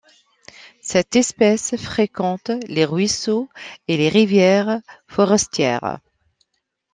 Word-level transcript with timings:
Cette 0.81 1.15
espèce 1.15 1.75
fréquente 1.77 2.49
les 2.67 2.85
ruisseaux 2.85 3.49
et 3.87 3.97
les 3.97 4.09
rivières 4.09 4.79
forestières. 5.07 5.99